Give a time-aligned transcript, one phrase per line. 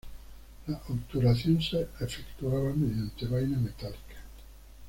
[0.65, 4.15] La obturación se efectuaba mediante vaina metálica.